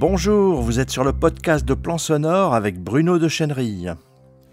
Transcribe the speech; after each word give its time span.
Bonjour, 0.00 0.62
vous 0.62 0.78
êtes 0.78 0.92
sur 0.92 1.02
le 1.02 1.12
podcast 1.12 1.64
de 1.64 1.74
Plan 1.74 1.98
Sonore 1.98 2.54
avec 2.54 2.78
Bruno 2.78 3.18
de 3.18 3.26
Chenerille. 3.26 3.92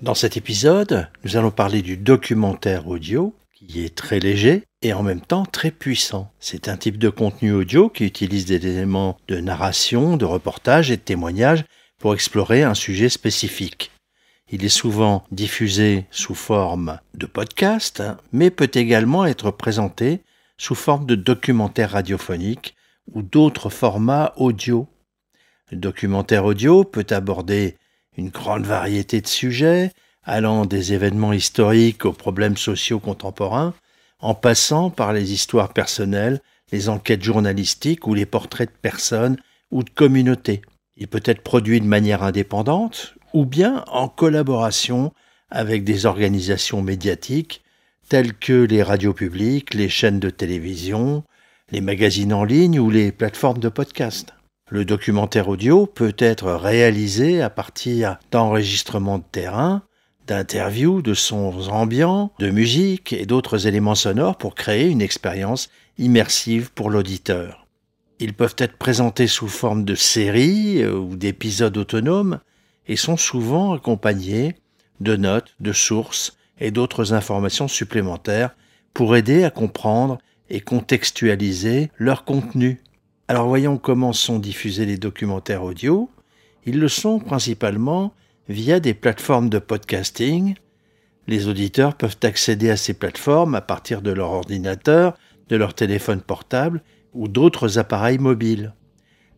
Dans 0.02 0.16
cet 0.16 0.38
épisode, 0.38 1.08
nous 1.24 1.38
allons 1.38 1.52
parler 1.52 1.84
du 1.84 1.98
documentaire 1.98 2.88
audio, 2.88 3.32
qui 3.54 3.86
est 3.86 3.94
très 3.94 4.20
léger 4.20 4.64
et 4.82 4.92
en 4.94 5.04
même 5.04 5.22
temps 5.22 5.46
très 5.46 5.70
puissant. 5.70 6.32
C'est 6.40 6.68
un 6.68 6.78
type 6.78 6.98
de 6.98 7.10
contenu 7.10 7.52
audio 7.52 7.90
qui 7.90 8.06
utilise 8.06 8.48
des 8.48 8.56
éléments 8.56 9.20
de 9.28 9.40
narration, 9.40 10.18
de 10.18 10.26
reportage 10.26 10.90
et 10.90 10.98
de 10.98 11.02
témoignage 11.04 11.64
pour 12.00 12.16
explorer 12.16 12.64
un 12.64 12.74
sujet 12.74 13.10
spécifique. 13.10 13.92
Il 14.50 14.66
est 14.66 14.70
souvent 14.70 15.26
diffusé 15.30 16.08
sous 16.10 16.34
forme 16.34 16.98
de 17.14 17.28
podcast, 17.28 18.02
mais 18.32 18.50
peut 18.50 18.72
également 18.74 19.26
être 19.26 19.52
présenté 19.52 20.24
sous 20.58 20.74
forme 20.74 21.06
de 21.06 21.14
documentaire 21.14 21.92
radiophonique 21.92 22.76
ou 23.14 23.22
d'autres 23.22 23.70
formats 23.70 24.34
audio. 24.38 24.88
Le 25.72 25.78
documentaire 25.78 26.46
audio 26.46 26.84
peut 26.84 27.08
aborder 27.10 27.78
une 28.18 28.30
grande 28.30 28.66
variété 28.66 29.20
de 29.20 29.28
sujets, 29.28 29.92
allant 30.24 30.66
des 30.66 30.94
événements 30.94 31.34
historiques 31.34 32.06
aux 32.06 32.14
problèmes 32.14 32.58
sociaux 32.58 33.00
contemporains, 33.00 33.74
en 34.20 34.36
passant 34.36 34.90
par 34.90 35.12
les 35.12 35.34
histoires 35.34 35.74
personnelles, 35.74 36.40
les 36.72 36.88
enquêtes 36.88 37.24
journalistiques 37.24 38.06
ou 38.08 38.14
les 38.14 38.26
portraits 38.26 38.70
de 38.70 38.76
personnes 38.82 39.38
ou 39.72 39.84
de 39.84 39.90
communautés. 39.90 40.62
Il 40.98 41.08
peut 41.08 41.24
être 41.26 41.42
produit 41.42 41.82
de 41.82 41.86
manière 41.86 42.24
indépendante 42.24 43.16
ou 43.34 43.46
bien 43.46 43.84
en 43.88 44.08
collaboration 44.08 45.12
avec 45.50 45.84
des 45.84 46.06
organisations 46.06 46.82
médiatiques 46.82 47.64
telles 48.08 48.34
que 48.34 48.54
les 48.54 48.84
radios 48.84 49.14
publiques, 49.14 49.74
les 49.74 49.90
chaînes 49.90 50.20
de 50.20 50.30
télévision, 50.30 51.24
les 51.72 51.82
magazines 51.82 52.34
en 52.34 52.44
ligne 52.44 52.80
ou 52.80 52.92
les 52.92 53.12
plateformes 53.12 53.60
de 53.60 53.70
podcast. 53.70 54.34
Le 54.72 54.84
documentaire 54.84 55.48
audio 55.48 55.86
peut 55.86 56.16
être 56.18 56.52
réalisé 56.52 57.44
à 57.44 57.52
partir 57.52 58.18
d'enregistrements 58.32 59.20
de 59.20 59.24
terrain, 59.32 59.84
d'interviews, 60.26 61.04
de 61.04 61.14
sons 61.14 61.70
ambiants, 61.70 62.32
de 62.40 62.50
musique 62.50 63.14
et 63.14 63.28
d'autres 63.28 63.68
éléments 63.68 63.94
sonores 63.94 64.40
pour 64.40 64.56
créer 64.56 64.90
une 64.90 65.04
expérience 65.04 65.70
immersive 66.00 66.72
pour 66.72 66.90
l'auditeur. 66.90 67.68
Ils 68.20 68.34
peuvent 68.34 68.56
être 68.58 68.78
présentés 68.78 69.28
sous 69.28 69.48
forme 69.48 69.86
de 69.86 69.94
séries 69.94 70.82
euh, 70.82 70.98
ou 70.98 71.16
d'épisodes 71.16 71.78
autonomes 71.78 72.40
et 72.88 72.96
sont 72.96 73.18
souvent 73.18 73.74
accompagnés 73.74 74.56
de 75.00 75.16
notes, 75.16 75.54
de 75.60 75.74
sources 75.74 76.38
et 76.60 76.72
d'autres 76.72 77.14
informations 77.14 77.68
supplémentaires 77.68 78.56
pour 78.96 79.16
aider 79.16 79.44
à 79.44 79.52
comprendre 79.52 80.18
et 80.50 80.62
contextualiser 80.62 81.92
leur 81.98 82.26
contenu. 82.26 82.82
Alors 83.28 83.48
voyons 83.48 83.78
comment 83.78 84.14
sont 84.14 84.38
diffusés 84.38 84.86
les 84.86 84.98
documentaires 84.98 85.64
audio. 85.64 86.12
Ils 86.66 86.80
le 86.80 86.88
sont 86.88 87.20
principalement 87.20 88.14
via 88.50 88.80
des 88.80 88.94
plateformes 88.94 89.50
de 89.50 89.58
podcasting. 89.58 90.54
Les 91.26 91.48
auditeurs 91.48 91.96
peuvent 91.96 92.20
accéder 92.22 92.70
à 92.70 92.78
ces 92.78 92.94
plateformes 92.94 93.56
à 93.56 93.62
partir 93.62 94.04
de 94.04 94.12
leur 94.12 94.30
ordinateur, 94.32 95.18
de 95.50 95.56
leur 95.56 95.74
téléphone 95.74 96.22
portable 96.22 96.84
ou 97.14 97.28
d'autres 97.28 97.80
appareils 97.80 98.20
mobiles. 98.20 98.76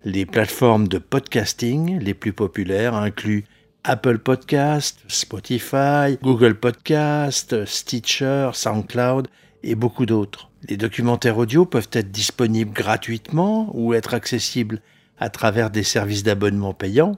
Les 0.04 0.26
plateformes 0.26 0.90
de 0.90 0.98
podcasting 0.98 1.98
les 2.00 2.14
plus 2.14 2.34
populaires 2.34 2.94
incluent 2.94 3.46
Apple 3.86 4.20
Podcast, 4.20 5.00
Spotify, 5.08 6.18
Google 6.22 6.56
Podcast, 6.56 7.64
Stitcher, 7.64 8.50
SoundCloud 8.54 9.30
et 9.64 9.76
beaucoup 9.76 10.06
d'autres. 10.06 10.47
Les 10.70 10.76
documentaires 10.76 11.38
audio 11.38 11.66
peuvent 11.66 11.90
être 11.94 12.12
disponibles 12.12 12.74
gratuitement 12.74 13.72
ou 13.74 13.94
être 13.94 14.14
accessibles 14.14 14.82
à 15.18 15.30
travers 15.30 15.70
des 15.70 15.84
services 15.84 16.24
d'abonnement 16.24 16.74
payants. 16.74 17.18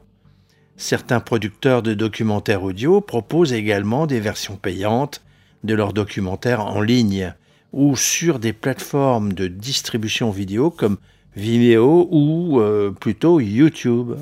Certains 0.78 1.20
producteurs 1.20 1.82
de 1.82 1.96
documentaires 1.96 2.64
audio 2.64 3.02
proposent 3.02 3.54
également 3.54 4.06
des 4.06 4.20
versions 4.20 4.56
payantes 4.56 5.24
de 5.64 5.74
leurs 5.74 5.94
documentaires 5.94 6.64
en 6.64 6.80
ligne 6.80 7.34
ou 7.74 7.96
sur 7.96 8.40
des 8.40 8.54
plateformes 8.54 9.34
de 9.34 9.48
distribution 9.48 10.30
vidéo 10.30 10.70
comme 10.70 10.98
Vimeo 11.36 12.08
ou 12.12 12.60
euh, 12.60 12.92
plutôt 12.92 13.40
YouTube. 13.40 14.14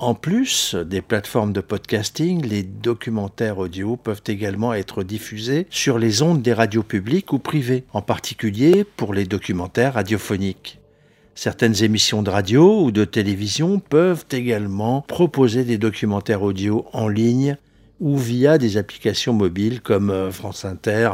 En 0.00 0.14
plus 0.14 0.76
des 0.76 1.02
plateformes 1.02 1.52
de 1.52 1.60
podcasting, 1.60 2.46
les 2.46 2.62
documentaires 2.62 3.58
audio 3.58 3.96
peuvent 3.96 4.22
également 4.28 4.72
être 4.72 5.02
diffusés 5.02 5.66
sur 5.70 5.98
les 5.98 6.22
ondes 6.22 6.40
des 6.40 6.52
radios 6.52 6.84
publiques 6.84 7.32
ou 7.32 7.40
privées, 7.40 7.82
en 7.92 8.00
particulier 8.00 8.84
pour 8.84 9.12
les 9.12 9.24
documentaires 9.24 9.94
radiophoniques. 9.94 10.78
Certaines 11.34 11.82
émissions 11.82 12.22
de 12.22 12.30
radio 12.30 12.80
ou 12.80 12.92
de 12.92 13.04
télévision 13.04 13.80
peuvent 13.80 14.24
également 14.30 15.02
proposer 15.02 15.64
des 15.64 15.78
documentaires 15.78 16.42
audio 16.42 16.86
en 16.92 17.08
ligne 17.08 17.56
ou 17.98 18.16
via 18.16 18.56
des 18.56 18.76
applications 18.76 19.32
mobiles 19.32 19.80
comme 19.80 20.10
euh, 20.10 20.30
France 20.30 20.64
Inter 20.64 21.10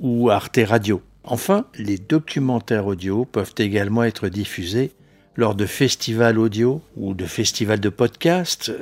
ou 0.00 0.30
Arte 0.30 0.60
Radio. 0.66 1.02
Enfin, 1.24 1.66
les 1.76 1.98
documentaires 1.98 2.86
audio 2.86 3.26
peuvent 3.26 3.54
également 3.58 4.02
être 4.02 4.28
diffusés 4.28 4.92
lors 5.36 5.54
de 5.54 5.66
festivals 5.66 6.38
audio 6.38 6.80
ou 6.96 7.14
de 7.14 7.26
festivals 7.26 7.80
de 7.80 7.88
podcast 7.88 8.72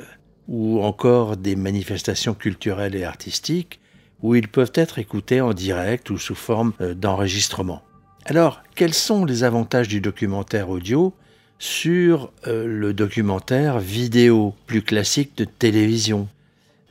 ou 0.47 0.81
encore 0.81 1.37
des 1.37 1.55
manifestations 1.55 2.33
culturelles 2.33 2.95
et 2.95 3.03
artistiques 3.03 3.79
où 4.21 4.35
ils 4.35 4.47
peuvent 4.47 4.71
être 4.75 4.99
écoutés 4.99 5.41
en 5.41 5.53
direct 5.53 6.09
ou 6.09 6.17
sous 6.17 6.35
forme 6.35 6.73
euh, 6.81 6.93
d'enregistrement. 6.93 7.83
Alors, 8.25 8.63
quels 8.75 8.93
sont 8.93 9.25
les 9.25 9.43
avantages 9.43 9.89
du 9.89 9.99
documentaire 9.99 10.69
audio 10.69 11.13
sur 11.59 12.31
euh, 12.47 12.65
le 12.65 12.93
documentaire 12.93 13.79
vidéo 13.79 14.55
plus 14.65 14.81
classique 14.81 15.37
de 15.37 15.43
télévision? 15.43 16.29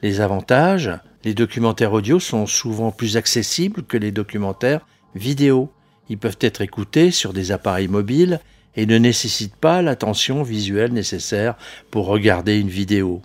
Les 0.02 0.20
avantages, 0.20 0.90
les 1.24 1.32
documentaires 1.32 1.92
audio 1.92 2.20
sont 2.20 2.46
souvent 2.46 2.90
plus 2.90 3.16
accessibles 3.16 3.82
que 3.84 3.96
les 3.96 4.10
documentaires 4.10 4.86
vidéo. 5.14 5.72
Ils 6.10 6.18
peuvent 6.18 6.38
être 6.40 6.60
écoutés 6.60 7.10
sur 7.10 7.32
des 7.32 7.50
appareils 7.50 7.88
mobiles 7.88 8.40
et 8.76 8.86
ne 8.86 8.98
nécessitent 8.98 9.56
pas 9.56 9.82
l'attention 9.82 10.42
visuelle 10.42 10.92
nécessaire 10.92 11.56
pour 11.90 12.06
regarder 12.06 12.58
une 12.58 12.68
vidéo. 12.68 13.22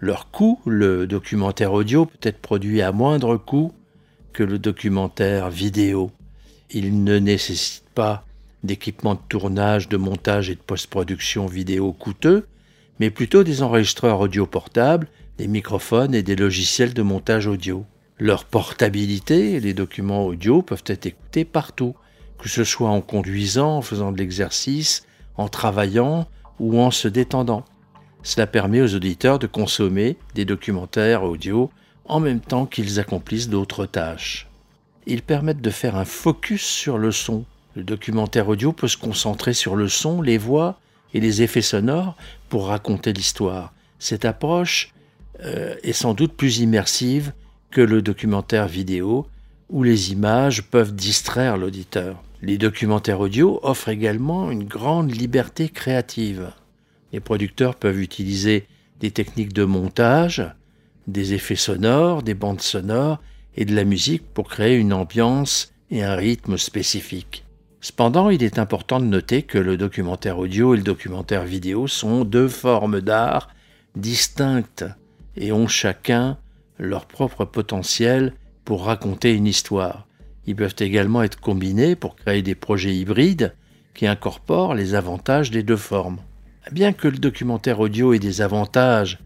Leur 0.00 0.30
coût, 0.30 0.60
le 0.66 1.06
documentaire 1.06 1.72
audio 1.72 2.06
peut 2.06 2.28
être 2.28 2.40
produit 2.40 2.82
à 2.82 2.92
moindre 2.92 3.36
coût 3.36 3.72
que 4.32 4.42
le 4.42 4.58
documentaire 4.58 5.50
vidéo. 5.50 6.10
Il 6.70 7.04
ne 7.04 7.18
nécessite 7.18 7.84
pas 7.94 8.24
d'équipement 8.64 9.14
de 9.14 9.20
tournage, 9.28 9.88
de 9.88 9.96
montage 9.96 10.50
et 10.50 10.54
de 10.54 10.60
post-production 10.60 11.46
vidéo 11.46 11.92
coûteux, 11.92 12.46
mais 12.98 13.10
plutôt 13.10 13.44
des 13.44 13.62
enregistreurs 13.62 14.20
audio 14.20 14.46
portables, 14.46 15.08
des 15.38 15.46
microphones 15.46 16.14
et 16.14 16.22
des 16.22 16.36
logiciels 16.36 16.94
de 16.94 17.02
montage 17.02 17.46
audio. 17.46 17.84
Leur 18.18 18.44
portabilité, 18.44 19.58
les 19.60 19.74
documents 19.74 20.26
audio 20.26 20.62
peuvent 20.62 20.84
être 20.86 21.06
écoutés 21.06 21.44
partout, 21.44 21.94
que 22.38 22.48
ce 22.48 22.64
soit 22.64 22.90
en 22.90 23.00
conduisant, 23.00 23.78
en 23.78 23.82
faisant 23.82 24.12
de 24.12 24.18
l'exercice, 24.18 25.06
en 25.36 25.48
travaillant 25.48 26.26
ou 26.60 26.80
en 26.80 26.90
se 26.90 27.08
détendant. 27.08 27.64
Cela 28.22 28.46
permet 28.46 28.80
aux 28.80 28.94
auditeurs 28.94 29.38
de 29.38 29.46
consommer 29.46 30.16
des 30.34 30.44
documentaires 30.44 31.24
audio 31.24 31.70
en 32.06 32.20
même 32.20 32.40
temps 32.40 32.66
qu'ils 32.66 33.00
accomplissent 33.00 33.48
d'autres 33.48 33.86
tâches. 33.86 34.48
Ils 35.06 35.22
permettent 35.22 35.60
de 35.60 35.70
faire 35.70 35.96
un 35.96 36.04
focus 36.04 36.62
sur 36.62 36.98
le 36.98 37.12
son. 37.12 37.44
Le 37.74 37.84
documentaire 37.84 38.48
audio 38.48 38.72
peut 38.72 38.88
se 38.88 38.96
concentrer 38.96 39.52
sur 39.52 39.76
le 39.76 39.88
son, 39.88 40.22
les 40.22 40.38
voix 40.38 40.80
et 41.12 41.20
les 41.20 41.42
effets 41.42 41.62
sonores 41.62 42.16
pour 42.48 42.68
raconter 42.68 43.12
l'histoire. 43.12 43.72
Cette 43.98 44.24
approche 44.24 44.92
euh, 45.44 45.74
est 45.82 45.92
sans 45.92 46.14
doute 46.14 46.34
plus 46.34 46.58
immersive 46.58 47.32
que 47.70 47.80
le 47.80 48.02
documentaire 48.02 48.68
vidéo 48.68 49.26
où 49.70 49.82
les 49.82 50.12
images 50.12 50.62
peuvent 50.62 50.94
distraire 50.94 51.56
l'auditeur. 51.56 52.22
Les 52.42 52.58
documentaires 52.58 53.20
audio 53.20 53.58
offrent 53.62 53.88
également 53.88 54.50
une 54.50 54.64
grande 54.64 55.14
liberté 55.14 55.68
créative. 55.68 56.52
Les 57.12 57.20
producteurs 57.20 57.76
peuvent 57.76 58.00
utiliser 58.00 58.66
des 59.00 59.10
techniques 59.10 59.52
de 59.52 59.64
montage, 59.64 60.44
des 61.06 61.34
effets 61.34 61.56
sonores, 61.56 62.22
des 62.22 62.34
bandes 62.34 62.60
sonores 62.60 63.20
et 63.56 63.64
de 63.64 63.74
la 63.74 63.84
musique 63.84 64.24
pour 64.34 64.48
créer 64.48 64.76
une 64.76 64.92
ambiance 64.92 65.72
et 65.90 66.02
un 66.02 66.14
rythme 66.14 66.58
spécifiques. 66.58 67.44
Cependant, 67.80 68.30
il 68.30 68.42
est 68.42 68.58
important 68.58 68.98
de 68.98 69.04
noter 69.04 69.42
que 69.42 69.58
le 69.58 69.76
documentaire 69.76 70.38
audio 70.38 70.74
et 70.74 70.78
le 70.78 70.82
documentaire 70.82 71.44
vidéo 71.44 71.86
sont 71.86 72.24
deux 72.24 72.48
formes 72.48 73.00
d'art 73.00 73.48
distinctes 73.94 74.86
et 75.36 75.52
ont 75.52 75.68
chacun 75.68 76.38
leur 76.78 77.06
propre 77.06 77.44
potentiel 77.44 78.32
pour 78.64 78.84
raconter 78.84 79.34
une 79.34 79.46
histoire. 79.46 80.06
Ils 80.46 80.56
peuvent 80.56 80.76
également 80.78 81.22
être 81.22 81.40
combinés 81.40 81.96
pour 81.96 82.16
créer 82.16 82.42
des 82.42 82.54
projets 82.54 82.94
hybrides 82.94 83.54
qui 83.94 84.06
incorporent 84.06 84.74
les 84.74 84.94
avantages 84.94 85.50
des 85.50 85.62
deux 85.62 85.76
formes. 85.76 86.18
Bien 86.72 86.92
que 86.92 87.08
le 87.08 87.18
documentaire 87.18 87.80
audio 87.80 88.12
ait 88.12 88.18
des 88.18 88.40
avantages 88.40 89.18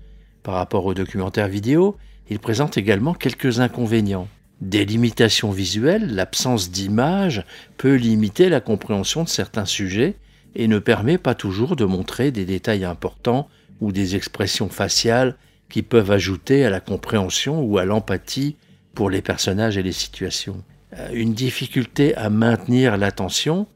par 0.42 0.54
rapport 0.54 0.86
au 0.86 0.94
documentaire 0.94 1.48
vidéo, 1.48 1.96
il 2.30 2.38
présente 2.38 2.76
également 2.76 3.14
quelques 3.14 3.60
inconvénients. 3.60 4.28
Des 4.60 4.84
limitations 4.84 5.50
visuelles, 5.50 6.14
l'absence 6.14 6.70
d'images 6.70 7.44
peut 7.76 7.94
limiter 7.94 8.48
la 8.48 8.60
compréhension 8.60 9.22
de 9.22 9.28
certains 9.28 9.64
sujets 9.64 10.16
et 10.56 10.66
ne 10.66 10.78
permet 10.78 11.18
pas 11.18 11.34
toujours 11.34 11.76
de 11.76 11.84
montrer 11.84 12.32
des 12.32 12.44
détails 12.44 12.84
importants 12.84 13.48
ou 13.80 13.92
des 13.92 14.16
expressions 14.16 14.68
faciales 14.68 15.36
qui 15.68 15.82
peuvent 15.82 16.10
ajouter 16.10 16.64
à 16.64 16.70
la 16.70 16.80
compréhension 16.80 17.62
ou 17.62 17.78
à 17.78 17.84
l'empathie 17.84 18.56
pour 18.98 19.10
les 19.10 19.22
personnages 19.22 19.78
et 19.78 19.84
les 19.84 19.92
situations. 19.92 20.64
Euh, 20.98 21.10
une 21.12 21.32
difficulté 21.32 22.16
à 22.16 22.30
maintenir 22.30 22.96
l'attention, 22.96 23.68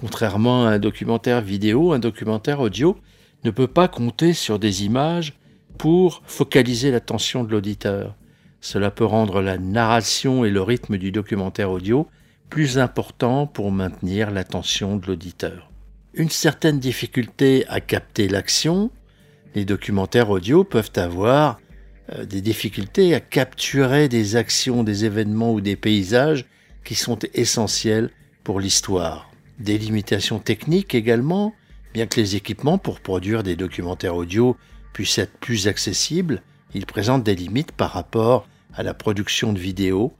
contrairement 0.00 0.66
à 0.66 0.70
un 0.70 0.78
documentaire 0.80 1.42
vidéo, 1.42 1.92
un 1.92 2.00
documentaire 2.00 2.58
audio 2.58 2.98
ne 3.44 3.52
peut 3.52 3.68
pas 3.68 3.86
compter 3.86 4.32
sur 4.32 4.58
des 4.58 4.84
images 4.84 5.34
pour 5.78 6.22
focaliser 6.26 6.90
l'attention 6.90 7.44
de 7.44 7.52
l'auditeur. 7.52 8.16
Cela 8.60 8.90
peut 8.90 9.04
rendre 9.04 9.40
la 9.40 9.58
narration 9.58 10.44
et 10.44 10.50
le 10.50 10.60
rythme 10.60 10.98
du 10.98 11.12
documentaire 11.12 11.70
audio 11.70 12.08
plus 12.50 12.76
important 12.76 13.46
pour 13.46 13.70
maintenir 13.70 14.32
l'attention 14.32 14.96
de 14.96 15.06
l'auditeur. 15.06 15.70
Une 16.14 16.30
certaine 16.30 16.80
difficulté 16.80 17.64
à 17.68 17.80
capter 17.80 18.26
l'action, 18.26 18.90
les 19.54 19.64
documentaires 19.64 20.30
audio 20.30 20.64
peuvent 20.64 20.90
avoir 20.96 21.60
des 22.24 22.40
difficultés 22.40 23.14
à 23.14 23.20
capturer 23.20 24.08
des 24.08 24.36
actions, 24.36 24.84
des 24.84 25.04
événements 25.04 25.52
ou 25.52 25.60
des 25.60 25.76
paysages 25.76 26.44
qui 26.84 26.94
sont 26.94 27.18
essentiels 27.32 28.10
pour 28.42 28.60
l'histoire. 28.60 29.30
Des 29.58 29.78
limitations 29.78 30.38
techniques 30.38 30.94
également, 30.94 31.54
bien 31.94 32.06
que 32.06 32.20
les 32.20 32.36
équipements 32.36 32.78
pour 32.78 33.00
produire 33.00 33.42
des 33.42 33.56
documentaires 33.56 34.16
audio 34.16 34.56
puissent 34.92 35.18
être 35.18 35.38
plus 35.38 35.66
accessibles, 35.66 36.42
ils 36.74 36.86
présentent 36.86 37.24
des 37.24 37.34
limites 37.34 37.72
par 37.72 37.92
rapport 37.92 38.46
à 38.74 38.82
la 38.82 38.94
production 38.94 39.52
de 39.52 39.58
vidéos, 39.58 40.12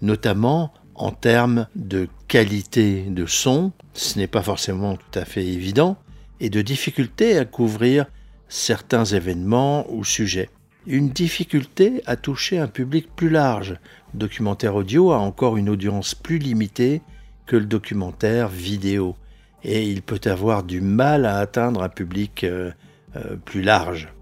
notamment 0.00 0.72
en 0.94 1.10
termes 1.10 1.66
de 1.74 2.08
qualité 2.28 3.04
de 3.08 3.26
son, 3.26 3.72
ce 3.94 4.18
n'est 4.18 4.26
pas 4.26 4.42
forcément 4.42 4.96
tout 4.96 5.18
à 5.18 5.24
fait 5.24 5.44
évident, 5.44 5.96
et 6.40 6.50
de 6.50 6.60
difficulté 6.60 7.38
à 7.38 7.44
couvrir 7.44 8.06
certains 8.48 9.04
événements 9.04 9.90
ou 9.90 10.04
sujets. 10.04 10.50
Une 10.86 11.10
difficulté 11.10 12.02
à 12.06 12.16
toucher 12.16 12.58
un 12.58 12.66
public 12.66 13.08
plus 13.14 13.30
large. 13.30 13.78
Le 14.14 14.18
documentaire 14.18 14.74
audio 14.74 15.12
a 15.12 15.18
encore 15.18 15.56
une 15.56 15.68
audience 15.68 16.16
plus 16.16 16.38
limitée 16.38 17.02
que 17.46 17.54
le 17.54 17.66
documentaire 17.66 18.48
vidéo, 18.48 19.14
et 19.62 19.88
il 19.88 20.02
peut 20.02 20.20
avoir 20.24 20.64
du 20.64 20.80
mal 20.80 21.24
à 21.24 21.38
atteindre 21.38 21.84
un 21.84 21.88
public 21.88 22.42
euh, 22.42 22.72
euh, 23.14 23.36
plus 23.36 23.62
large, 23.62 24.12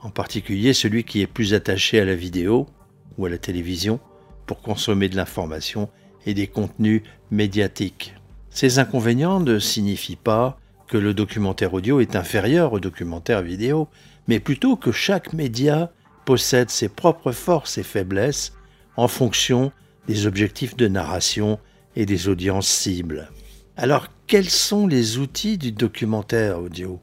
en 0.00 0.10
particulier 0.10 0.74
celui 0.74 1.04
qui 1.04 1.22
est 1.22 1.26
plus 1.26 1.54
attaché 1.54 1.98
à 2.00 2.04
la 2.04 2.14
vidéo 2.14 2.66
ou 3.16 3.24
à 3.24 3.30
la 3.30 3.38
télévision 3.38 3.98
pour 4.44 4.60
consommer 4.60 5.08
de 5.08 5.16
l'information 5.16 5.88
et 6.26 6.34
des 6.34 6.48
contenus 6.48 7.02
médiatiques. 7.30 8.14
Ces 8.50 8.78
inconvénients 8.78 9.40
ne 9.40 9.58
signifient 9.58 10.16
pas 10.16 10.58
que 10.86 10.98
le 10.98 11.14
documentaire 11.14 11.72
audio 11.72 12.00
est 12.00 12.14
inférieur 12.14 12.74
au 12.74 12.80
documentaire 12.80 13.40
vidéo, 13.40 13.88
mais 14.28 14.40
plutôt 14.40 14.76
que 14.76 14.92
chaque 14.92 15.32
média 15.32 15.90
possède 16.24 16.70
ses 16.70 16.88
propres 16.88 17.32
forces 17.32 17.78
et 17.78 17.82
faiblesses 17.82 18.52
en 18.96 19.08
fonction 19.08 19.72
des 20.06 20.26
objectifs 20.26 20.76
de 20.76 20.88
narration 20.88 21.58
et 21.96 22.06
des 22.06 22.28
audiences 22.28 22.68
cibles. 22.68 23.30
Alors, 23.76 24.08
quels 24.26 24.50
sont 24.50 24.86
les 24.86 25.18
outils 25.18 25.58
du 25.58 25.72
documentaire 25.72 26.60
audio? 26.60 27.00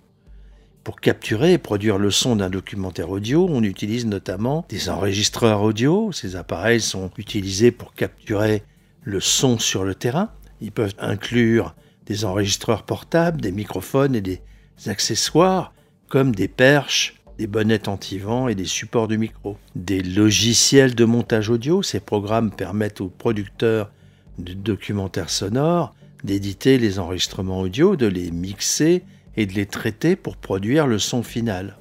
Pour 0.83 0.99
capturer 0.99 1.53
et 1.53 1.57
produire 1.59 1.99
le 1.99 2.09
son 2.09 2.35
d'un 2.35 2.49
documentaire 2.49 3.11
audio, 3.11 3.47
on 3.49 3.61
utilise 3.61 4.07
notamment 4.07 4.65
des 4.69 4.89
enregistreurs 4.89 5.61
audio. 5.61 6.11
Ces 6.11 6.35
appareils 6.35 6.81
sont 6.81 7.11
utilisés 7.17 7.71
pour 7.71 7.93
capturer 7.93 8.63
le 9.03 9.19
son 9.19 9.59
sur 9.59 9.83
le 9.83 9.93
terrain. 9.93 10.31
Ils 10.59 10.71
peuvent 10.71 10.95
inclure 10.97 11.75
des 12.07 12.25
enregistreurs 12.25 12.83
portables, 12.83 13.41
des 13.41 13.51
microphones 13.51 14.15
et 14.15 14.21
des 14.21 14.41
accessoires 14.87 15.73
comme 16.11 16.35
des 16.35 16.49
perches, 16.49 17.15
des 17.37 17.47
bonnettes 17.47 17.87
anti-vent 17.87 18.49
et 18.49 18.53
des 18.53 18.65
supports 18.65 19.07
de 19.07 19.15
micro. 19.15 19.57
Des 19.75 20.03
logiciels 20.03 20.93
de 20.93 21.05
montage 21.05 21.49
audio, 21.49 21.81
ces 21.81 22.01
programmes 22.01 22.51
permettent 22.51 22.99
aux 22.99 23.07
producteurs 23.07 23.89
de 24.37 24.51
documentaires 24.51 25.29
sonores 25.29 25.95
d'éditer 26.25 26.77
les 26.77 26.99
enregistrements 26.99 27.61
audio, 27.61 27.95
de 27.95 28.07
les 28.07 28.29
mixer 28.29 29.03
et 29.37 29.45
de 29.45 29.53
les 29.53 29.65
traiter 29.65 30.17
pour 30.17 30.35
produire 30.35 30.85
le 30.85 30.99
son 30.99 31.23
final. 31.23 31.77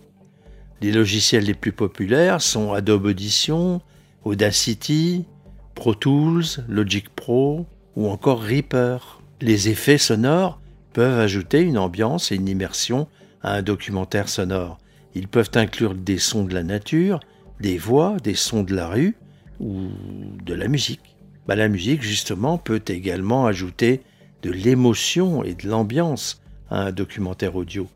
Les 0.80 0.92
logiciels 0.92 1.44
les 1.44 1.54
plus 1.54 1.72
populaires 1.72 2.40
sont 2.40 2.72
Adobe 2.72 3.06
Audition, 3.06 3.82
Audacity, 4.24 5.24
Pro 5.74 5.92
Tools, 5.94 6.44
Logic 6.68 7.08
Pro 7.08 7.66
ou 7.96 8.08
encore 8.08 8.42
Reaper. 8.42 9.20
Les 9.40 9.68
effets 9.68 9.98
sonores 9.98 10.60
peuvent 10.92 11.18
ajouter 11.18 11.62
une 11.62 11.78
ambiance 11.78 12.30
et 12.30 12.36
une 12.36 12.48
immersion 12.48 13.08
un 13.42 13.62
documentaire 13.62 14.28
sonore. 14.28 14.78
Ils 15.14 15.28
peuvent 15.28 15.50
inclure 15.54 15.94
des 15.94 16.18
sons 16.18 16.44
de 16.44 16.54
la 16.54 16.62
nature, 16.62 17.20
des 17.60 17.78
voix, 17.78 18.16
des 18.22 18.34
sons 18.34 18.62
de 18.62 18.74
la 18.74 18.88
rue 18.88 19.16
ou 19.58 19.88
de 20.44 20.54
la 20.54 20.68
musique. 20.68 21.16
Bah, 21.46 21.56
la 21.56 21.68
musique, 21.68 22.02
justement, 22.02 22.58
peut 22.58 22.82
également 22.86 23.46
ajouter 23.46 24.02
de 24.42 24.50
l'émotion 24.50 25.42
et 25.42 25.54
de 25.54 25.68
l'ambiance 25.68 26.42
à 26.70 26.82
un 26.82 26.92
documentaire 26.92 27.56
audio. 27.56 27.88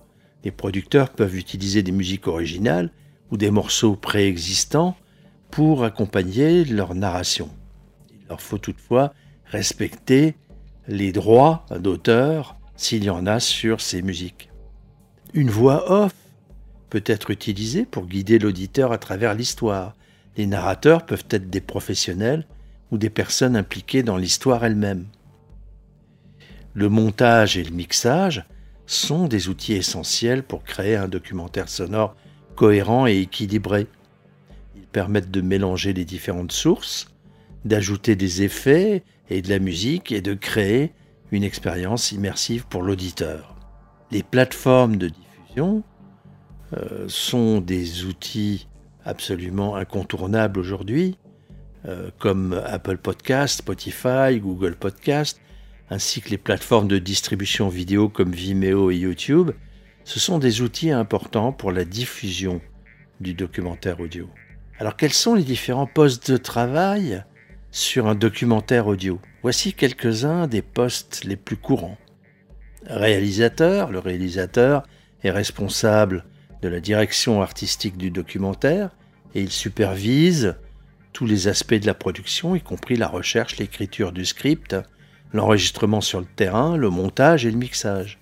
Les 0.45 0.51
producteurs 0.51 1.11
peuvent 1.11 1.37
utiliser 1.37 1.83
des 1.83 1.93
musiques 1.93 2.27
originales 2.27 2.91
ou 3.31 3.37
des 3.37 3.51
morceaux 3.51 3.97
préexistants 3.97 4.97
pour 5.51 5.85
accompagner 5.85 6.65
leur 6.65 6.95
narration. 6.95 7.49
Il 8.11 8.29
leur 8.29 8.41
faut 8.41 8.59
toutefois 8.59 9.15
respecter 9.47 10.35
les 10.89 11.13
droits 11.13 11.65
d'auteur 11.79 12.57
s'il 12.77 13.05
y 13.05 13.11
en 13.11 13.27
a 13.27 13.41
sur 13.41 13.81
ces 13.81 14.03
musiques. 14.03 14.51
Une 15.37 15.51
voix 15.51 15.91
off 15.91 16.15
peut 16.91 17.03
être 17.07 17.33
utilisée 17.33 17.87
pour 17.87 18.07
guider 18.07 18.39
l'auditeur 18.39 18.93
à 18.93 18.99
travers 18.99 19.35
l'histoire. 19.35 19.97
Les 20.37 20.47
narrateurs 20.47 21.05
peuvent 21.05 21.27
être 21.29 21.51
des 21.51 21.61
professionnels 21.61 22.47
ou 22.93 22.99
des 22.99 23.11
personnes 23.11 23.57
impliquées 23.57 24.05
dans 24.05 24.17
l'histoire 24.17 24.65
elle-même. 24.65 25.07
Le 26.73 26.89
montage 26.89 27.57
et 27.57 27.65
le 27.65 27.73
mixage 27.73 28.45
sont 28.87 29.27
des 29.27 29.49
outils 29.49 29.73
essentiels 29.73 30.45
pour 30.45 30.63
créer 30.63 30.95
un 30.95 31.09
documentaire 31.09 31.69
sonore 31.69 32.15
cohérent 32.55 33.09
et 33.09 33.19
équilibré. 33.19 33.89
Ils 34.77 34.87
permettent 34.87 35.33
de 35.33 35.41
mélanger 35.41 35.93
les 35.95 36.05
différentes 36.05 36.53
sources, 36.53 37.13
d'ajouter 37.65 38.15
des 38.15 38.43
effets 38.43 39.03
et 39.31 39.43
de 39.43 39.49
la 39.49 39.59
musique 39.59 40.13
et 40.13 40.21
de 40.21 40.35
créer 40.35 40.93
une 41.33 41.43
expérience 41.43 42.13
immersive 42.13 42.67
pour 42.69 42.83
l'auditeur. 42.83 43.54
Les 44.15 44.23
plateformes 44.23 44.95
de 44.95 45.09
diffusion 45.09 45.83
euh, 46.73 47.07
sont 47.09 47.61
des 47.61 48.05
outils 48.05 48.69
absolument 49.05 49.75
incontournables 49.75 50.61
aujourd'hui, 50.61 51.19
euh, 51.85 52.11
comme 52.21 52.53
Apple 52.65 52.99
Podcast, 52.99 53.59
Spotify, 53.59 54.39
Google 54.39 54.77
Podcast, 54.77 55.41
ainsi 55.91 56.21
que 56.21 56.31
les 56.31 56.39
plateformes 56.39 56.87
de 56.87 56.99
distribution 56.99 57.69
vidéo 57.69 58.09
comme 58.09 58.31
Vimeo 58.31 58.93
et 58.93 58.97
YouTube. 58.97 59.51
Ce 60.05 60.21
sont 60.21 60.39
des 60.39 60.61
outils 60.61 60.93
importants 60.93 61.51
pour 61.51 61.73
la 61.73 61.85
diffusion 61.85 62.61
du 63.21 63.35
documentaire 63.35 63.99
audio. 63.99 64.31
Alors 64.79 64.95
quels 64.95 65.13
sont 65.13 65.35
les 65.35 65.43
différents 65.43 65.89
postes 65.89 66.31
de 66.31 66.37
travail 66.37 67.25
sur 67.73 68.07
un 68.07 68.15
documentaire 68.15 68.87
audio? 68.87 69.19
Voici 69.43 69.73
quelques-uns 69.73 70.47
des 70.47 70.63
postes 70.63 71.25
les 71.25 71.35
plus 71.35 71.57
courants. 71.57 71.99
Réalisateur, 72.87 73.91
le 73.91 73.99
réalisateur 73.99 74.83
est 75.23 75.31
responsable 75.31 76.25
de 76.63 76.69
la 76.69 76.81
direction 76.81 77.41
artistique 77.43 77.97
du 77.97 78.11
documentaire 78.11 78.91
et 79.35 79.41
il 79.41 79.51
supervise 79.51 80.57
tous 81.13 81.27
les 81.27 81.49
aspects 81.49 81.75
de 81.75 81.87
la 81.87 81.95
production, 81.95 82.55
y 82.55 82.61
compris 82.61 82.97
la 82.97 83.09
recherche, 83.09 83.57
l'écriture 83.59 84.13
du 84.13 84.25
script, 84.25 84.77
l'enregistrement 85.33 86.01
sur 86.01 86.21
le 86.21 86.27
terrain, 86.27 86.77
le 86.77 86.91
montage 86.91 87.47
et 87.47 87.51
le 87.51 87.57
mixage. 87.57 88.19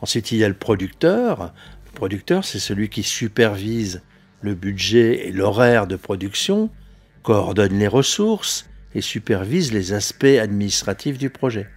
Ensuite, 0.00 0.32
il 0.32 0.38
y 0.38 0.44
a 0.44 0.48
le 0.48 0.54
producteur. 0.54 1.52
Le 1.86 1.92
producteur, 1.92 2.44
c'est 2.44 2.58
celui 2.58 2.88
qui 2.88 3.02
supervise 3.02 4.02
le 4.40 4.54
budget 4.54 5.28
et 5.28 5.32
l'horaire 5.32 5.86
de 5.86 5.96
production, 5.96 6.70
coordonne 7.22 7.78
les 7.78 7.88
ressources, 7.88 8.70
et 8.94 9.00
supervise 9.00 9.72
les 9.72 9.92
aspects 9.92 10.24
administratifs 10.24 11.18
du 11.18 11.30
projet. 11.30 11.68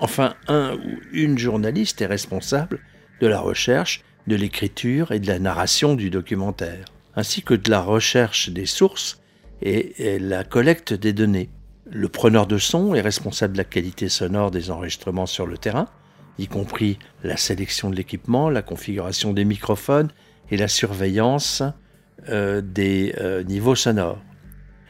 Enfin, 0.00 0.34
un 0.46 0.74
ou 0.74 1.00
une 1.12 1.38
journaliste 1.38 2.00
est 2.00 2.06
responsable 2.06 2.80
de 3.20 3.26
la 3.26 3.40
recherche, 3.40 4.02
de 4.26 4.36
l'écriture 4.36 5.12
et 5.12 5.18
de 5.18 5.26
la 5.26 5.38
narration 5.38 5.94
du 5.94 6.10
documentaire, 6.10 6.84
ainsi 7.16 7.42
que 7.42 7.54
de 7.54 7.70
la 7.70 7.80
recherche 7.80 8.50
des 8.50 8.66
sources 8.66 9.20
et, 9.62 10.18
la 10.20 10.44
collecte 10.44 10.92
des 10.92 11.12
données. 11.12 11.50
Le 11.90 12.08
preneur 12.08 12.46
de 12.46 12.58
son 12.58 12.94
est 12.94 13.00
responsable 13.00 13.54
de 13.54 13.58
la 13.58 13.64
qualité 13.64 14.08
sonore 14.08 14.50
des 14.50 14.70
enregistrements 14.70 15.26
sur 15.26 15.46
le 15.46 15.58
terrain, 15.58 15.88
y 16.38 16.46
compris 16.46 16.98
la 17.24 17.36
sélection 17.36 17.90
de 17.90 17.96
l'équipement, 17.96 18.50
la 18.50 18.62
configuration 18.62 19.32
des 19.32 19.44
microphones 19.44 20.10
et 20.50 20.56
la 20.56 20.68
surveillance 20.68 21.62
euh, 22.28 22.60
des 22.60 23.14
euh, 23.18 23.42
niveaux 23.42 23.74
sonores. 23.74 24.22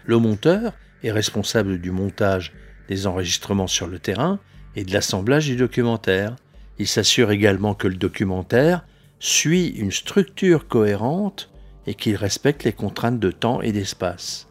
Le 0.04 0.18
monteur 0.18 0.72
est 1.02 1.12
responsable 1.12 1.80
du 1.80 1.92
montage 1.92 2.52
des 2.88 3.06
enregistrements 3.06 3.66
sur 3.66 3.86
le 3.86 3.98
terrain 3.98 4.40
et 4.78 4.84
de 4.84 4.92
l'assemblage 4.92 5.46
du 5.46 5.56
documentaire. 5.56 6.36
Il 6.78 6.86
s'assure 6.86 7.32
également 7.32 7.74
que 7.74 7.88
le 7.88 7.96
documentaire 7.96 8.86
suit 9.18 9.66
une 9.66 9.90
structure 9.90 10.68
cohérente 10.68 11.50
et 11.88 11.94
qu'il 11.94 12.14
respecte 12.14 12.62
les 12.62 12.72
contraintes 12.72 13.18
de 13.18 13.32
temps 13.32 13.60
et 13.60 13.72
d'espace. 13.72 14.46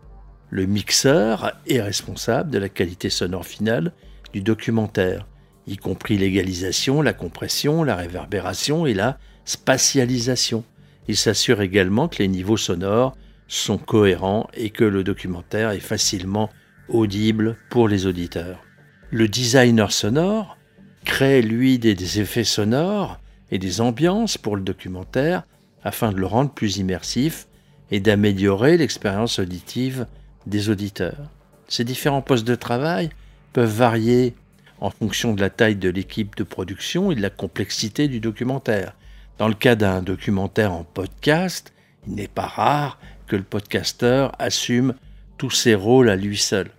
Le 0.50 0.66
mixeur 0.66 1.54
est 1.66 1.82
responsable 1.82 2.52
de 2.52 2.58
la 2.58 2.68
qualité 2.68 3.10
sonore 3.10 3.46
finale 3.46 3.94
du 4.34 4.42
documentaire, 4.42 5.26
y 5.66 5.78
compris 5.78 6.18
l'égalisation, 6.18 7.02
la 7.02 7.14
compression, 7.14 7.86
la 7.86 7.96
réverbération 7.96 8.86
et 8.86 8.94
la 8.94 9.18
spatialisation. 9.46 10.66
Il 11.08 11.16
s'assure 11.16 11.62
également 11.62 12.10
que 12.10 12.18
les 12.18 12.28
niveaux 12.28 12.58
sonores 12.58 13.16
sont 13.48 13.78
cohérents 13.78 14.50
et 14.54 14.72
que 14.72 14.84
le 14.84 15.06
documentaire 15.06 15.72
est 15.72 15.80
facilement 15.80 16.50
audible 16.90 17.56
pour 17.70 17.88
les 17.88 18.06
auditeurs. 18.06 18.67
Le 19.10 19.30
designer 19.30 19.94
sonore 19.94 20.58
crée, 21.06 21.42
lui, 21.42 21.80
des, 21.80 22.20
effets 22.20 22.44
sonores 22.44 23.22
et 23.52 23.58
des 23.58 23.80
ambiances 23.80 24.38
pour 24.38 24.58
le 24.58 24.62
documentaire 24.62 25.44
afin 25.82 26.12
de 26.12 26.18
le 26.18 26.26
rendre 26.26 26.52
plus 26.52 26.78
immersif 26.78 27.48
et 27.90 28.02
d'améliorer 28.02 28.76
l'expérience 28.76 29.40
auditive 29.40 30.08
des 30.46 30.70
auditeurs. 30.70 31.30
Ces 31.70 31.86
différents 31.86 32.22
postes 32.22 32.46
de 32.46 32.56
travail 32.56 33.10
peuvent 33.54 33.74
varier 33.74 34.36
en 34.82 34.90
fonction 34.90 35.34
de 35.34 35.40
la 35.40 35.50
taille 35.50 35.78
de 35.78 35.90
l'équipe 35.90 36.36
de 36.36 36.44
production 36.44 37.10
et 37.10 37.16
de 37.16 37.22
la 37.22 37.30
complexité 37.30 38.10
du 38.10 38.20
documentaire. 38.20 38.94
Dans 39.38 39.48
le 39.48 39.54
cas 39.54 39.76
d'un 39.76 40.02
documentaire 40.02 40.74
en 40.74 40.84
podcast, 40.84 41.74
il 42.06 42.16
n'est 42.16 42.28
pas 42.28 42.46
rare 42.46 43.00
que 43.28 43.38
le 43.38 43.44
podcasteur 43.44 44.34
assume 44.38 44.96
tous 45.38 45.52
ses 45.52 45.76
rôles 45.76 46.10
à 46.10 46.18
lui 46.18 46.38
seul. 46.38 46.72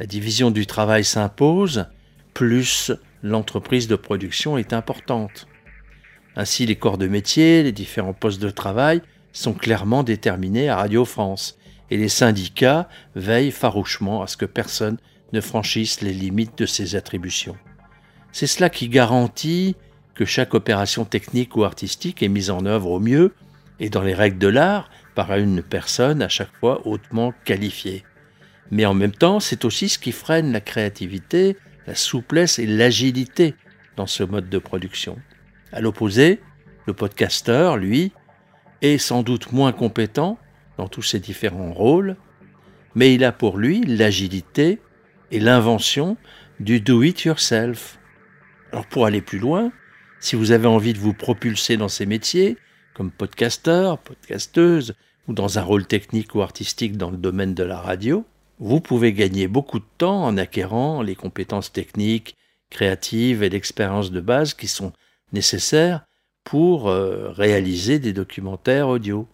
La 0.00 0.06
division 0.06 0.50
du 0.50 0.64
travail 0.64 1.04
s'impose, 1.04 1.84
plus 2.32 2.90
l'entreprise 3.22 3.86
de 3.86 3.96
production 3.96 4.56
est 4.56 4.72
importante. 4.72 5.46
Ainsi, 6.36 6.64
les 6.64 6.76
corps 6.76 6.96
de 6.96 7.06
métier, 7.06 7.62
les 7.62 7.70
différents 7.72 8.14
postes 8.14 8.40
de 8.40 8.48
travail 8.48 9.02
sont 9.34 9.52
clairement 9.52 10.02
déterminés 10.02 10.70
à 10.70 10.76
Radio 10.76 11.04
France, 11.04 11.58
et 11.90 11.98
les 11.98 12.08
syndicats 12.08 12.88
veillent 13.14 13.50
farouchement 13.50 14.22
à 14.22 14.26
ce 14.26 14.38
que 14.38 14.46
personne 14.46 14.96
ne 15.34 15.40
franchisse 15.42 16.00
les 16.00 16.14
limites 16.14 16.56
de 16.56 16.64
ses 16.64 16.96
attributions. 16.96 17.58
C'est 18.32 18.46
cela 18.46 18.70
qui 18.70 18.88
garantit 18.88 19.76
que 20.14 20.24
chaque 20.24 20.54
opération 20.54 21.04
technique 21.04 21.56
ou 21.56 21.64
artistique 21.64 22.22
est 22.22 22.28
mise 22.28 22.48
en 22.48 22.64
œuvre 22.64 22.90
au 22.90 23.00
mieux 23.00 23.34
et 23.80 23.90
dans 23.90 24.02
les 24.02 24.14
règles 24.14 24.38
de 24.38 24.48
l'art 24.48 24.88
par 25.14 25.36
une 25.36 25.62
personne 25.62 26.22
à 26.22 26.30
chaque 26.30 26.56
fois 26.58 26.86
hautement 26.86 27.34
qualifiée. 27.44 28.02
Mais 28.70 28.86
en 28.86 28.94
même 28.94 29.12
temps, 29.12 29.40
c'est 29.40 29.64
aussi 29.64 29.88
ce 29.88 29.98
qui 29.98 30.12
freine 30.12 30.52
la 30.52 30.60
créativité, 30.60 31.56
la 31.86 31.94
souplesse 31.94 32.58
et 32.58 32.66
l'agilité 32.66 33.54
dans 33.96 34.06
ce 34.06 34.22
mode 34.22 34.48
de 34.48 34.58
production. 34.58 35.18
À 35.72 35.80
l'opposé, 35.80 36.40
le 36.86 36.94
podcasteur, 36.94 37.76
lui, 37.76 38.12
est 38.82 38.98
sans 38.98 39.22
doute 39.22 39.52
moins 39.52 39.72
compétent 39.72 40.38
dans 40.78 40.88
tous 40.88 41.02
ses 41.02 41.20
différents 41.20 41.72
rôles, 41.72 42.16
mais 42.94 43.14
il 43.14 43.24
a 43.24 43.32
pour 43.32 43.58
lui 43.58 43.82
l'agilité 43.84 44.80
et 45.30 45.40
l'invention 45.40 46.16
du 46.58 46.80
do-it-yourself. 46.80 47.98
Alors 48.72 48.86
pour 48.86 49.06
aller 49.06 49.20
plus 49.20 49.38
loin, 49.38 49.72
si 50.20 50.36
vous 50.36 50.52
avez 50.52 50.66
envie 50.66 50.92
de 50.92 50.98
vous 50.98 51.14
propulser 51.14 51.76
dans 51.76 51.88
ces 51.88 52.06
métiers, 52.06 52.56
comme 52.94 53.10
podcasteur, 53.10 53.98
podcasteuse, 53.98 54.94
ou 55.28 55.32
dans 55.32 55.58
un 55.58 55.62
rôle 55.62 55.86
technique 55.86 56.34
ou 56.34 56.42
artistique 56.42 56.96
dans 56.96 57.10
le 57.10 57.16
domaine 57.16 57.54
de 57.54 57.62
la 57.62 57.78
radio, 57.78 58.24
vous 58.60 58.80
pouvez 58.80 59.14
gagner 59.14 59.48
beaucoup 59.48 59.78
de 59.78 59.84
temps 59.96 60.22
en 60.22 60.36
acquérant 60.36 61.00
les 61.00 61.16
compétences 61.16 61.72
techniques, 61.72 62.36
créatives 62.68 63.42
et 63.42 63.48
l'expérience 63.48 64.10
de 64.10 64.20
base 64.20 64.52
qui 64.52 64.68
sont 64.68 64.92
nécessaires 65.32 66.04
pour 66.44 66.88
euh, 66.88 67.30
réaliser 67.30 67.98
des 67.98 68.12
documentaires 68.12 68.88
audio. 68.88 69.26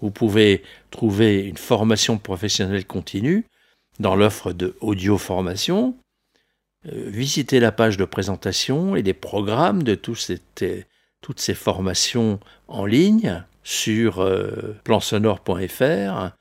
Vous 0.00 0.12
pouvez 0.12 0.62
trouver 0.90 1.40
une 1.40 1.56
formation 1.56 2.18
professionnelle 2.18 2.86
continue 2.86 3.46
dans 3.98 4.14
l'offre 4.14 4.52
de 4.52 4.76
audio 4.80 5.18
formation. 5.18 5.96
Euh, 6.86 7.10
visitez 7.10 7.58
la 7.58 7.72
page 7.72 7.96
de 7.96 8.04
présentation 8.04 8.94
et 8.94 9.02
les 9.02 9.14
programmes 9.14 9.82
de 9.82 9.96
toutes 9.96 11.40
ces 11.40 11.54
formations 11.54 12.38
en 12.68 12.86
ligne 12.86 13.44
sur 13.64 14.20
euh, 14.20 14.76
plansonore.fr 14.84 16.37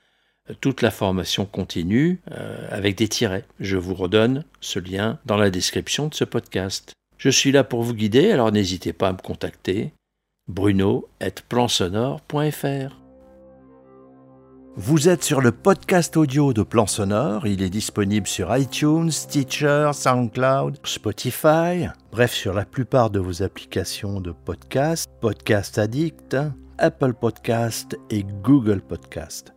toute 0.53 0.81
la 0.81 0.91
formation 0.91 1.45
continue 1.45 2.19
euh, 2.31 2.67
avec 2.71 2.97
des 2.97 3.07
tirets. 3.07 3.45
Je 3.59 3.77
vous 3.77 3.93
redonne 3.93 4.43
ce 4.61 4.79
lien 4.79 5.19
dans 5.25 5.37
la 5.37 5.49
description 5.49 6.07
de 6.07 6.13
ce 6.13 6.23
podcast. 6.23 6.93
Je 7.17 7.29
suis 7.29 7.51
là 7.51 7.63
pour 7.63 7.83
vous 7.83 7.93
guider, 7.93 8.31
alors 8.31 8.51
n'hésitez 8.51 8.93
pas 8.93 9.09
à 9.09 9.13
me 9.13 9.17
contacter. 9.17 9.91
bruno.plansonore.fr 10.47 12.95
Vous 14.75 15.09
êtes 15.09 15.23
sur 15.23 15.41
le 15.41 15.51
podcast 15.51 16.15
audio 16.15 16.53
de 16.53 16.61
Plan 16.61 16.85
Sonore. 16.85 17.47
Il 17.47 17.63
est 17.63 17.71
disponible 17.71 18.27
sur 18.27 18.55
iTunes, 18.55 19.11
Stitcher, 19.11 19.89
SoundCloud, 19.93 20.77
Spotify, 20.83 21.87
bref, 22.11 22.33
sur 22.33 22.53
la 22.53 22.65
plupart 22.65 23.09
de 23.09 23.19
vos 23.19 23.41
applications 23.41 24.21
de 24.21 24.31
podcast, 24.31 25.09
Podcast 25.19 25.79
Addict, 25.79 26.37
Apple 26.77 27.13
Podcast 27.13 27.97
et 28.11 28.23
Google 28.23 28.81
Podcast 28.81 29.56